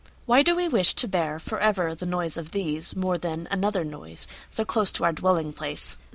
Why 0.25 0.41
do 0.41 0.55
we 0.55 0.67
wish 0.67 0.95
to 0.95 1.07
bearForever 1.07 1.95
the 1.95 2.07
noise 2.07 2.35
of 2.35 2.49
theseMore 2.49 3.21
than 3.21 3.47
another 3.51 3.85
noiseSo 3.85 4.65
close 4.65 4.91
to 4.93 5.03
our 5.03 5.13
dwelling 5.13 5.53
place? 5.53 5.95